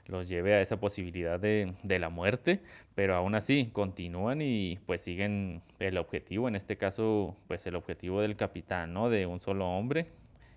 los 0.07 0.29
lleve 0.29 0.53
a 0.55 0.61
esa 0.61 0.79
posibilidad 0.79 1.41
de, 1.41 1.73
de, 1.83 1.99
la 1.99 2.11
muerte, 2.11 2.61
pero 2.95 3.15
aún 3.15 3.35
así 3.35 3.71
continúan 3.73 4.43
y 4.43 4.79
pues 4.85 5.01
siguen 5.01 5.63
el 5.79 5.97
objetivo, 5.97 6.47
en 6.47 6.55
este 6.55 6.77
caso 6.77 7.37
pues 7.49 7.67
el 7.67 7.77
objetivo 7.77 8.21
del 8.21 8.37
capitán, 8.37 8.93
¿no? 8.93 9.09
De 9.09 9.25
un 9.25 9.41
solo 9.41 9.71
hombre 9.71 10.09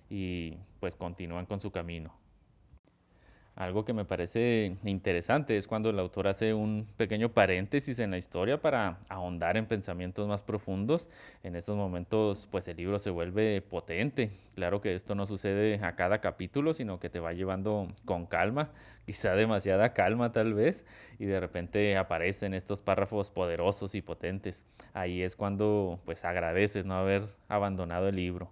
y 0.10 0.58
pues 0.82 0.98
continúan 0.98 1.46
con 1.46 1.62
su 1.62 1.72
camino. 1.72 2.23
Algo 3.56 3.86
que 3.86 3.94
me 3.94 4.04
parece 4.04 4.78
interesante 4.84 5.58
es 5.58 5.68
cuando 5.68 5.92
el 5.92 6.00
autor 6.00 6.28
hace 6.28 6.56
un 6.56 6.88
pequeño 6.98 7.30
paréntesis 7.34 8.00
en 8.00 8.10
la 8.10 8.18
historia 8.18 8.60
para 8.60 8.98
ahondar 9.10 9.58
en 9.58 9.68
pensamientos 9.68 10.28
más 10.28 10.42
profundos. 10.42 11.08
En 11.44 11.56
esos 11.56 11.78
momentos, 11.78 12.48
pues 12.50 12.68
el 12.68 12.78
libro 12.78 12.98
se 12.98 13.12
vuelve 13.12 13.62
potente. 13.62 14.32
Claro 14.56 14.82
que 14.82 14.96
esto 14.96 15.14
no 15.14 15.28
sucede 15.28 15.76
a 15.84 15.96
cada 15.96 16.20
capítulo, 16.20 16.74
sino 16.74 17.00
que 17.00 17.12
te 17.12 17.20
va 17.20 17.34
llevando 17.34 17.94
con 18.06 18.26
calma, 18.26 18.72
quizá 19.06 19.36
demasiada 19.36 19.94
calma 19.94 20.32
tal 20.32 20.56
vez, 20.56 20.84
y 21.20 21.26
de 21.26 21.40
repente 21.40 21.96
aparecen 21.96 22.56
estos 22.56 22.82
párrafos 22.82 23.30
poderosos 23.30 23.94
y 23.94 24.02
potentes. 24.02 24.66
Ahí 24.94 25.22
es 25.22 25.36
cuando 25.36 26.00
pues 26.06 26.26
agradeces 26.26 26.86
no 26.86 26.96
haber 26.96 27.22
abandonado 27.50 28.10
el 28.10 28.16
libro. 28.16 28.52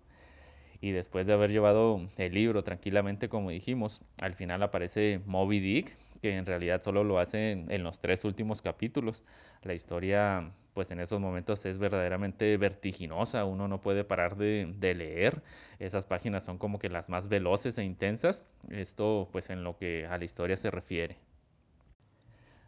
Y 0.81 0.91
después 0.91 1.27
de 1.27 1.33
haber 1.33 1.51
llevado 1.51 2.01
el 2.17 2.33
libro 2.33 2.63
tranquilamente, 2.63 3.29
como 3.29 3.51
dijimos, 3.51 4.01
al 4.19 4.33
final 4.33 4.63
aparece 4.63 5.21
Moby 5.25 5.59
Dick, 5.59 5.95
que 6.21 6.35
en 6.35 6.45
realidad 6.45 6.81
solo 6.81 7.03
lo 7.03 7.19
hace 7.19 7.51
en, 7.51 7.71
en 7.71 7.83
los 7.83 8.00
tres 8.00 8.25
últimos 8.25 8.61
capítulos. 8.61 9.23
La 9.61 9.75
historia, 9.75 10.51
pues 10.73 10.89
en 10.89 11.00
esos 11.00 11.19
momentos 11.19 11.65
es 11.65 11.77
verdaderamente 11.77 12.57
vertiginosa, 12.57 13.45
uno 13.45 13.67
no 13.67 13.79
puede 13.79 14.03
parar 14.03 14.38
de, 14.38 14.73
de 14.79 14.95
leer. 14.95 15.43
Esas 15.79 16.05
páginas 16.05 16.43
son 16.43 16.57
como 16.57 16.79
que 16.79 16.89
las 16.89 17.09
más 17.09 17.27
veloces 17.29 17.77
e 17.77 17.83
intensas. 17.83 18.43
Esto, 18.69 19.29
pues 19.31 19.51
en 19.51 19.63
lo 19.63 19.77
que 19.77 20.07
a 20.07 20.17
la 20.17 20.25
historia 20.25 20.57
se 20.57 20.71
refiere. 20.71 21.17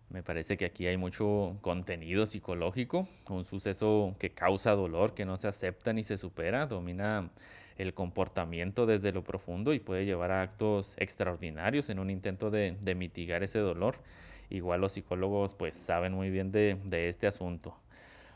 Me 0.10 0.22
parece 0.22 0.58
que 0.58 0.66
aquí 0.66 0.86
hay 0.86 0.98
mucho 0.98 1.58
contenido 1.62 2.28
psicológico, 2.28 3.08
un 3.30 3.46
suceso 3.46 4.16
que 4.20 4.30
causa 4.30 4.72
dolor, 4.74 5.16
que 5.16 5.26
no 5.26 5.38
se 5.38 5.48
acepta 5.48 5.92
ni 5.92 6.04
se 6.04 6.18
supera, 6.20 6.68
domina 6.68 7.32
el 7.78 7.94
comportamiento 7.94 8.86
desde 8.86 9.12
lo 9.12 9.24
profundo 9.24 9.74
y 9.74 9.80
puede 9.80 10.06
llevar 10.06 10.32
a 10.32 10.42
actos 10.42 10.94
extraordinarios 10.98 11.90
en 11.90 12.00
un 12.00 12.10
intento 12.10 12.52
de, 12.52 12.76
mitigar 12.96 13.44
ese 13.44 13.60
dolor. 13.60 13.96
Igual 14.50 14.82
los 14.82 14.94
psicólogos 14.94 15.54
pues 15.54 15.74
saben 15.74 16.14
muy 16.14 16.30
bien 16.30 16.52
de, 16.52 16.78
de 16.86 17.10
este 17.10 17.28
asunto. 17.28 17.76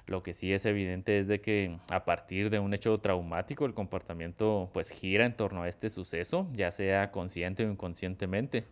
Lo 0.07 0.23
que 0.23 0.33
sí 0.33 0.53
es 0.53 0.65
evidente 0.65 1.19
es 1.19 1.27
de 1.27 1.41
que 1.41 1.77
a 1.89 2.05
partir 2.05 2.49
de 2.49 2.59
un 2.59 2.73
hecho 2.73 2.97
traumático 2.97 3.65
el 3.65 3.73
comportamiento 3.73 4.69
pues 4.73 4.89
gira 4.89 5.25
en 5.25 5.35
torno 5.35 5.63
a 5.63 5.69
este 5.69 5.89
suceso, 5.89 6.47
ya 6.53 6.71
sea 6.71 7.11
consciente 7.11 7.65
o 7.65 7.71
inconscientemente. 7.71 8.63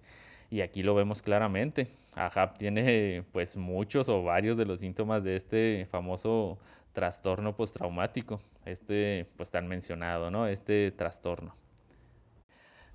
Y 0.49 0.61
aquí 0.61 0.81
lo 0.83 0.95
vemos 0.95 1.21
claramente. 1.21 1.89
Ahab 2.15 2.57
tiene 2.57 3.23
pues 3.33 3.57
muchos 3.57 4.07
o 4.07 4.23
varios 4.23 4.57
de 4.57 4.65
los 4.65 4.79
síntomas 4.79 5.23
de 5.23 5.35
este 5.35 5.87
famoso 5.91 6.57
trastorno 6.95 7.55
postraumático, 7.55 8.41
este 8.65 9.27
pues 9.37 9.51
tan 9.51 9.67
mencionado, 9.67 10.31
¿no? 10.31 10.47
Este 10.47 10.91
trastorno. 10.91 11.55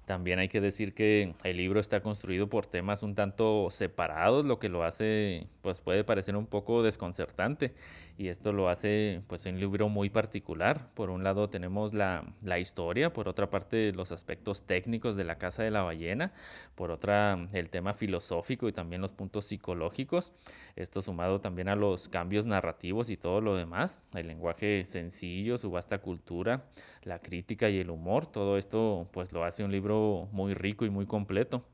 También 0.06 0.40
hay 0.40 0.48
que 0.48 0.60
decir 0.60 0.92
que 0.92 1.34
el 1.44 1.56
libro 1.56 1.78
está 1.78 2.02
construido 2.02 2.48
por 2.48 2.66
temas 2.66 3.04
un 3.04 3.14
tanto 3.14 3.68
separados, 3.70 4.44
lo 4.44 4.58
que 4.58 4.68
lo 4.68 4.82
hace, 4.82 5.46
pues 5.62 5.80
puede 5.80 6.02
parecer 6.02 6.34
un 6.36 6.46
poco 6.46 6.82
desconcertante. 6.82 7.74
Y 8.20 8.28
esto 8.28 8.52
lo 8.52 8.68
hace, 8.68 9.22
pues, 9.28 9.46
un 9.46 9.58
libro 9.58 9.88
muy 9.88 10.10
particular. 10.10 10.90
Por 10.92 11.08
un 11.08 11.24
lado 11.24 11.48
tenemos 11.48 11.94
la, 11.94 12.22
la 12.42 12.58
historia, 12.58 13.14
por 13.14 13.28
otra 13.28 13.48
parte 13.48 13.94
los 13.94 14.12
aspectos 14.12 14.66
técnicos 14.66 15.16
de 15.16 15.24
la 15.24 15.38
Casa 15.38 15.62
de 15.62 15.70
la 15.70 15.84
Ballena, 15.84 16.34
por 16.74 16.90
otra 16.90 17.48
el 17.54 17.70
tema 17.70 17.94
filosófico 17.94 18.68
y 18.68 18.74
también 18.74 19.00
los 19.00 19.12
puntos 19.12 19.46
psicológicos. 19.46 20.34
Esto 20.76 21.00
sumado 21.00 21.40
también 21.40 21.70
a 21.70 21.76
los 21.76 22.10
cambios 22.10 22.44
narrativos 22.44 23.08
y 23.08 23.16
todo 23.16 23.40
lo 23.40 23.56
demás, 23.56 24.02
el 24.12 24.26
lenguaje 24.26 24.84
sencillo, 24.84 25.56
su 25.56 25.70
vasta 25.70 25.96
cultura, 26.02 26.66
la 27.02 27.20
crítica 27.20 27.70
y 27.70 27.78
el 27.78 27.88
humor, 27.88 28.26
todo 28.26 28.58
esto 28.58 29.08
pues 29.12 29.32
lo 29.32 29.44
hace 29.44 29.64
un 29.64 29.72
libro 29.72 30.28
muy 30.30 30.52
rico 30.52 30.84
y 30.84 30.90
muy 30.90 31.06
completo. 31.06 31.64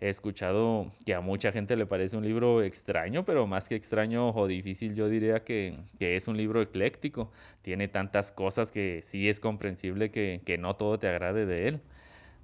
He 0.00 0.08
escuchado 0.08 0.92
que 1.04 1.14
a 1.14 1.20
mucha 1.20 1.50
gente 1.52 1.74
le 1.76 1.86
parece 1.86 2.16
un 2.16 2.24
libro 2.24 2.62
extraño, 2.62 3.24
pero 3.24 3.46
más 3.46 3.68
que 3.68 3.74
extraño 3.74 4.30
o 4.30 4.46
difícil, 4.46 4.94
yo 4.94 5.08
diría 5.08 5.42
que, 5.44 5.76
que 5.98 6.16
es 6.16 6.28
un 6.28 6.36
libro 6.36 6.62
ecléctico. 6.62 7.32
Tiene 7.62 7.88
tantas 7.88 8.30
cosas 8.30 8.70
que 8.70 9.00
sí 9.02 9.28
es 9.28 9.40
comprensible 9.40 10.10
que, 10.10 10.40
que 10.44 10.56
no 10.58 10.76
todo 10.76 10.98
te 10.98 11.08
agrade 11.08 11.46
de 11.46 11.68
él 11.68 11.80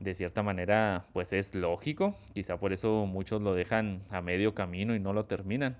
de 0.00 0.14
cierta 0.14 0.42
manera, 0.42 1.06
pues 1.12 1.32
es 1.32 1.54
lógico, 1.54 2.16
quizá 2.34 2.58
por 2.58 2.73
eso 2.73 3.06
muchos 3.06 3.40
lo 3.42 3.54
dejan 3.54 4.02
a 4.11 4.20
medio 4.20 4.54
camino 4.54 4.94
y 4.94 5.00
no 5.00 5.12
lo 5.12 5.25
terminan. 5.26 5.76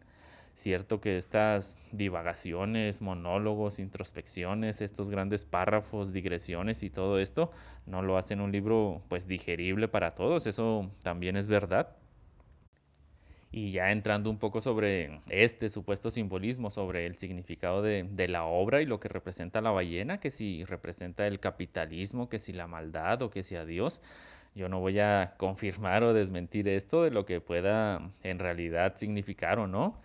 Cierto 0.55 1.01
que 1.01 1.17
estas 1.19 1.79
divagaciones, 1.91 3.03
monólogos, 3.03 3.81
introspecciones, 3.81 4.81
estos 4.81 5.11
grandes 5.11 5.45
párrafos, 5.45 6.13
digresiones 6.13 6.85
y 6.85 6.91
todo 6.91 7.19
esto 7.19 7.51
no 7.87 8.03
lo 8.03 8.17
hacen 8.17 8.41
un 8.41 8.53
libro 8.53 9.03
pues 9.09 9.27
digerible 9.27 9.89
para 9.89 10.15
todos, 10.15 10.47
eso 10.47 10.91
también 11.03 11.37
es 11.37 11.49
verdad. 11.49 11.97
Y 13.51 13.73
ya 13.73 13.93
entrando 13.93 14.31
un 14.31 14.39
poco 14.39 14.61
sobre 14.61 15.21
este 15.29 15.69
supuesto 15.69 16.11
simbolismo, 16.11 16.71
sobre 16.71 17.07
el 17.07 17.17
significado 17.17 17.83
de, 17.83 18.05
de, 18.05 18.29
la 18.29 18.45
obra 18.45 18.83
y 18.83 18.87
lo 18.87 18.99
que 18.99 19.09
representa 19.09 19.61
la 19.61 19.71
ballena, 19.71 20.19
que 20.19 20.31
si 20.31 20.65
representa 20.65 21.27
el 21.27 21.39
capitalismo, 21.41 22.29
que 22.29 22.41
si 22.41 22.53
la 22.53 22.67
maldad 22.67 23.23
o 23.23 23.31
que 23.31 23.45
si 23.45 23.55
a 23.55 23.65
Dios, 23.65 24.03
yo 24.55 24.69
no 24.69 24.81
voy 24.81 25.01
a 25.01 25.35
confirmar 25.37 26.03
o 26.05 26.13
desmentir 26.15 26.69
esto 26.69 27.03
de 27.03 27.11
lo 27.11 27.27
que 27.27 27.41
pueda 27.41 28.11
en 28.23 28.39
realidad 28.39 28.97
significar 28.97 29.59
o 29.59 29.67
no. 29.67 30.01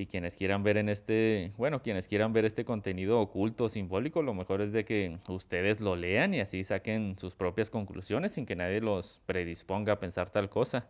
Y 0.00 0.06
quienes 0.06 0.36
quieran 0.36 0.62
ver 0.62 0.76
en 0.76 0.88
este, 0.88 1.50
bueno, 1.56 1.82
quienes 1.82 2.06
quieran 2.06 2.32
ver 2.32 2.44
este 2.44 2.64
contenido 2.64 3.20
oculto, 3.20 3.68
simbólico, 3.68 4.22
lo 4.22 4.32
mejor 4.32 4.60
es 4.60 4.70
de 4.70 4.84
que 4.84 5.18
ustedes 5.26 5.80
lo 5.80 5.96
lean 5.96 6.34
y 6.34 6.40
así 6.40 6.62
saquen 6.62 7.18
sus 7.18 7.34
propias 7.34 7.68
conclusiones 7.68 8.30
sin 8.30 8.46
que 8.46 8.54
nadie 8.54 8.80
los 8.80 9.20
predisponga 9.26 9.94
a 9.94 9.98
pensar 9.98 10.30
tal 10.30 10.50
cosa. 10.50 10.86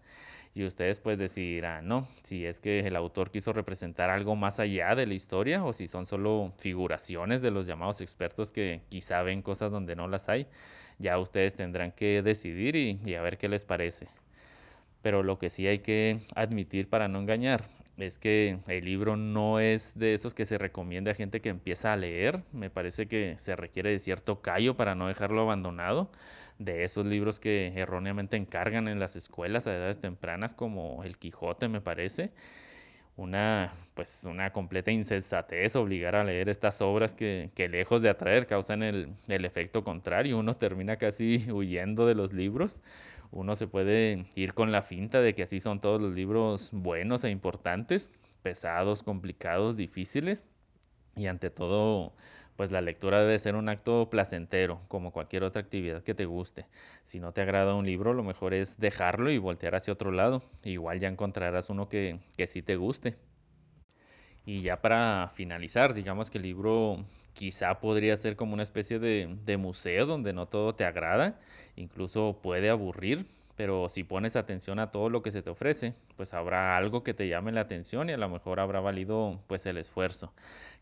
Y 0.53 0.63
ustedes 0.63 1.01
pues 1.01 1.17
decidirán, 1.17 1.89
¿no? 1.89 2.07
Si 2.25 2.45
es 2.45 2.61
que 2.61 2.81
el 2.81 2.97
autor 2.97 3.31
quiso 3.31 3.55
representar 3.55 4.11
algo 4.11 4.37
más 4.37 4.61
allá 4.61 4.95
de 4.95 5.07
la 5.07 5.15
historia 5.15 5.65
o 5.65 5.73
si 5.73 5.89
son 5.89 6.05
solo 6.05 6.53
figuraciones 6.59 7.41
de 7.41 7.51
los 7.51 7.67
llamados 7.67 8.03
expertos 8.03 8.53
que 8.53 8.83
quizá 8.91 9.23
ven 9.23 9.41
cosas 9.41 9.73
donde 9.73 9.97
no 9.97 10.07
las 10.07 10.29
hay. 10.29 10.49
Ya 10.99 11.19
ustedes 11.19 11.55
tendrán 11.55 11.93
que 11.93 12.21
decidir 12.21 12.77
y, 12.77 13.01
y 13.07 13.15
a 13.15 13.23
ver 13.23 13.39
qué 13.39 13.49
les 13.49 13.65
parece. 13.65 14.07
Pero 15.01 15.23
lo 15.23 15.39
que 15.39 15.49
sí 15.49 15.67
hay 15.67 15.79
que 15.79 16.21
admitir 16.35 16.91
para 16.91 17.09
no 17.09 17.21
engañar 17.21 17.78
es 17.99 18.19
que 18.19 18.59
el 18.69 18.85
libro 18.85 19.17
no 19.17 19.61
es 19.61 19.99
de 19.99 20.15
esos 20.15 20.35
que 20.35 20.47
se 20.47 20.59
recomienda 20.59 21.11
a 21.13 21.15
gente 21.15 21.41
que 21.41 21.49
empieza 21.49 21.93
a 21.93 21.97
leer. 21.97 22.45
Me 22.53 22.71
parece 22.71 23.09
que 23.09 23.37
se 23.39 23.57
requiere 23.57 23.91
de 23.91 23.99
cierto 23.99 24.41
callo 24.41 24.77
para 24.77 24.95
no 24.95 25.09
dejarlo 25.09 25.43
abandonado. 25.43 26.11
De 26.59 26.85
esos 26.85 27.07
libros 27.07 27.41
que 27.41 27.73
erróneamente 27.77 28.37
encargan 28.37 28.89
en 28.89 28.99
las 29.01 29.17
escuelas 29.17 29.67
a 29.67 29.75
edades 29.75 30.01
tempranas, 30.01 30.55
como 30.55 31.05
El 31.05 31.19
Quijote, 31.19 31.69
me 31.69 31.81
parece. 31.81 32.33
Una, 33.17 33.73
pues, 33.95 34.25
una 34.25 34.53
completa 34.53 34.93
insensatez 34.93 35.75
obligar 35.77 36.15
a 36.17 36.25
leer 36.25 36.49
estas 36.49 36.81
obras 36.83 37.15
que, 37.15 37.51
que 37.55 37.69
lejos 37.69 38.01
de 38.03 38.11
atraer 38.11 38.47
causan 38.47 38.83
el, 38.85 39.15
el 39.29 39.45
efecto 39.45 39.83
contrario. 39.85 40.39
Uno 40.39 40.57
termina 40.57 40.97
casi 40.99 41.47
huyendo 41.53 42.07
de 42.07 42.15
los 42.15 42.33
libros 42.33 42.81
uno 43.31 43.55
se 43.57 43.67
puede 43.67 44.27
ir 44.35 44.55
con 44.55 44.73
la 44.73 44.83
finta 44.83 45.21
de 45.21 45.35
que 45.35 45.43
así 45.45 45.61
son 45.61 45.81
todos 45.81 46.01
los 46.01 46.15
libros 46.15 46.71
buenos 46.73 47.25
e 47.25 47.31
importantes, 47.31 48.11
pesados, 48.43 49.03
complicados, 49.03 49.77
difíciles. 49.77 50.47
Y 51.17 51.27
ante 51.27 51.51
todo, 51.51 52.15
pues 52.57 52.73
la 52.73 52.81
lectura 52.81 53.21
debe 53.21 53.39
ser 53.39 53.57
un 53.57 53.69
acto 53.69 54.09
placentero, 54.11 54.83
como 54.89 55.13
cualquier 55.13 55.45
otra 55.45 55.63
actividad 55.63 56.03
que 56.03 56.15
te 56.15 56.27
guste. 56.27 56.67
Si 57.05 57.21
no 57.21 57.33
te 57.33 57.43
agrada 57.43 57.75
un 57.75 57.87
libro, 57.87 58.15
lo 58.15 58.23
mejor 58.25 58.55
es 58.55 58.79
dejarlo 58.79 59.31
y 59.31 59.39
voltear 59.39 59.75
hacia 59.75 59.93
otro 59.95 60.13
lado. 60.13 60.43
Igual 60.65 61.01
ya 61.01 61.09
encontrarás 61.09 61.71
uno 61.71 61.89
que, 61.89 62.21
que 62.37 62.47
sí 62.47 62.63
te 62.63 62.77
guste. 62.77 63.17
Y 64.49 64.63
ya 64.63 64.81
para 64.81 65.31
finalizar, 65.35 65.93
digamos 65.93 66.31
que 66.31 66.39
el 66.39 66.45
libro 66.45 67.05
quizá 67.35 67.81
podría 67.81 68.17
ser 68.17 68.35
como 68.35 68.55
una 68.55 68.63
especie 68.63 68.99
de, 68.99 69.57
museo 69.59 70.07
donde 70.07 70.33
no 70.33 70.47
todo 70.47 70.75
te 70.75 70.87
agrada, 70.87 71.39
incluso 71.77 72.39
puede 72.43 72.71
aburrir, 72.71 73.27
pero 73.57 73.91
si 73.91 74.05
pones 74.05 74.37
atención 74.37 74.79
a 74.79 74.91
todo 74.91 75.11
lo 75.11 75.21
que 75.23 75.33
se 75.33 75.43
te 75.43 75.51
ofrece, 75.51 75.93
pues 76.17 76.33
habrá 76.33 76.79
algo 76.79 77.03
que 77.03 77.13
te 77.13 77.29
llame 77.29 77.53
la 77.53 77.61
atención 77.61 78.09
y 78.09 78.15
a 78.15 78.17
lo 78.17 78.31
mejor 78.31 78.59
habrá 78.59 78.81
valido 78.81 79.39
pues 79.49 79.67
el 79.67 79.77
esfuerzo. 79.77 80.33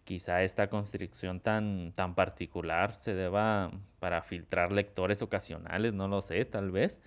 Quizá 0.04 0.44
esta 0.44 0.68
construcción 0.68 1.40
tan, 1.40 1.90
tan 1.92 2.14
particular 2.14 2.94
se 2.94 3.14
deba 3.14 3.72
para 3.98 4.22
filtrar 4.22 4.70
lectores 4.70 5.22
ocasionales, 5.22 5.92
no 5.92 6.06
lo 6.06 6.20
sé, 6.20 6.44
tal 6.44 6.70
vez. 6.70 7.00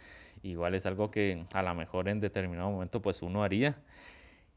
Igual 0.43 0.75
es 0.75 0.85
algo 0.85 1.09
que 1.09 1.45
a 1.53 1.63
lo 1.63 1.73
mejor 1.73 2.09
en 2.09 2.19
determinado 2.19 2.69
momento 2.69 3.01
pues 3.01 3.21
uno 3.21 3.43
haría 3.43 3.77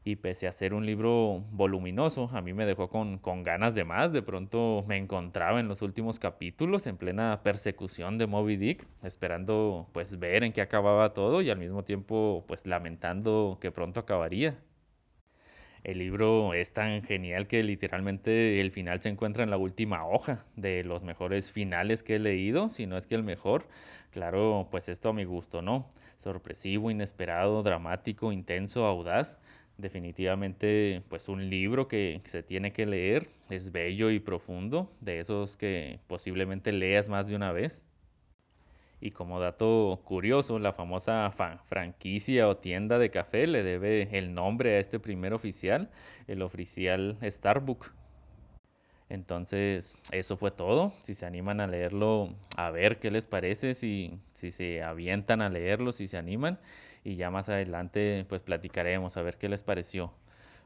y 0.05 0.17
pese 0.17 0.47
a 0.47 0.51
ser 0.51 0.73
un 0.73 0.85
libro 0.85 1.45
voluminoso, 1.51 2.29
a 2.33 2.41
mí 2.41 2.53
me 2.53 2.65
dejó 2.65 2.89
con, 2.89 3.17
con, 3.19 3.43
ganas 3.43 3.73
de 3.73 3.85
más. 3.85 4.11
De 4.11 4.21
pronto 4.21 4.83
me 4.87 4.97
encontraba 4.97 5.59
en 5.59 5.67
los 5.67 5.81
últimos 5.81 6.19
capítulos 6.19 6.87
en 6.87 6.97
plena 6.97 7.41
persecución 7.43 8.17
de 8.17 8.27
Moby 8.27 8.57
Dick, 8.57 8.85
esperando 9.03 9.87
pues 9.93 10.19
ver 10.19 10.43
en 10.43 10.51
qué 10.51 10.61
acababa 10.61 11.13
todo 11.13 11.41
y 11.41 11.49
al 11.49 11.57
mismo 11.57 11.83
tiempo 11.83 12.43
pues 12.47 12.65
lamentando 12.65 13.57
que 13.61 13.71
pronto 13.71 14.01
acabaría. 14.01 14.57
El 15.83 15.97
libro 15.99 16.53
es 16.53 16.71
tan 16.71 17.03
genial 17.03 17.47
que 17.47 17.61
literalmente 17.61 18.61
el 18.61 18.71
final 18.71 19.01
se 19.01 19.09
encuentra 19.09 19.43
en 19.43 19.49
la 19.49 19.57
última 19.57 20.05
hoja 20.07 20.45
de 20.55 20.83
los 20.85 21.03
mejores 21.03 21.51
finales 21.51 22.03
que 22.03 22.15
he 22.15 22.19
leído, 22.19 22.69
si 22.69 22.85
no 22.85 22.97
es 22.97 23.05
que 23.05 23.15
el 23.15 23.23
mejor. 23.23 23.67
Claro, 24.11 24.69
pues 24.71 24.87
esto 24.87 25.09
a 25.09 25.13
mi 25.13 25.25
gusto, 25.25 25.61
¿no? 25.61 25.89
Sorpresivo, 26.19 26.89
inesperado, 26.89 27.63
dramático, 27.63 28.31
intenso, 28.31 28.85
audaz. 28.85 29.41
Definitivamente, 29.77 31.03
pues 31.09 31.29
un 31.29 31.49
libro 31.49 31.87
que 31.87 32.21
se 32.25 32.41
tiene 32.43 32.73
que 32.73 32.85
leer, 32.87 33.29
es 33.51 33.71
bello 33.71 34.09
y 34.11 34.19
profundo, 34.19 34.91
de 35.01 35.19
esos 35.19 35.57
que 35.57 35.99
posiblemente 36.07 36.71
leas 36.71 37.07
más 37.09 37.27
de 37.27 37.35
una 37.35 37.51
vez. 37.51 37.83
Y 38.99 39.11
como 39.11 39.39
dato 39.39 40.01
curioso, 40.03 40.57
la 40.57 40.73
famosa 40.73 41.29
fa- 41.31 41.59
franquicia 41.67 42.47
o 42.49 42.57
tienda 42.57 42.97
de 42.97 43.11
café 43.11 43.45
le 43.45 43.61
debe 43.61 44.17
el 44.17 44.33
nombre 44.33 44.75
a 44.75 44.79
este 44.79 44.99
primer 44.99 45.33
oficial, 45.33 45.91
el 46.27 46.41
oficial 46.41 47.17
Starbuck. 47.21 47.91
Entonces, 49.09 49.95
eso 50.11 50.37
fue 50.37 50.51
todo. 50.51 50.93
Si 51.03 51.13
se 51.13 51.25
animan 51.25 51.61
a 51.61 51.67
leerlo, 51.67 52.33
a 52.55 52.71
ver 52.71 52.99
qué 52.99 53.11
les 53.11 53.25
parece, 53.27 53.73
si, 53.75 54.19
si 54.33 54.51
se 54.51 54.81
avientan 54.83 55.41
a 55.41 55.49
leerlo, 55.49 55.91
si 55.91 56.07
se 56.07 56.17
animan. 56.17 56.59
Y 57.03 57.15
ya 57.15 57.29
más 57.31 57.49
adelante, 57.49 58.25
pues 58.29 58.41
platicaremos 58.41 59.17
a 59.17 59.21
ver 59.21 59.37
qué 59.37 59.49
les 59.49 59.63
pareció. 59.63 60.13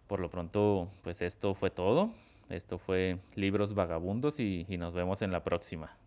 Por 0.08 0.20
lo 0.20 0.30
pronto, 0.30 0.90
pues 1.04 1.22
esto 1.22 1.54
fue 1.54 1.70
todo. 1.70 2.12
Esto 2.50 2.78
fue 2.78 3.20
Libros 3.36 3.74
Vagabundos 3.74 4.40
y 4.40 4.66
y 4.70 4.78
nos 4.78 4.94
vemos 4.94 5.22
en 5.22 5.32
la 5.32 5.44
próxima. 5.44 5.98